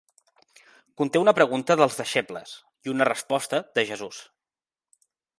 Conté 1.01 1.19
una 1.25 1.33
pregunta 1.39 1.75
dels 1.81 1.97
deixebles 1.99 2.53
i 2.89 2.93
una 2.93 3.07
resposta 3.09 3.59
de 3.81 3.83
Jesús. 3.91 4.23